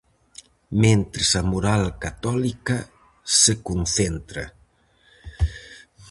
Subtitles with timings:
[0.83, 2.77] Mentres a moral católica
[3.39, 4.45] se concentra.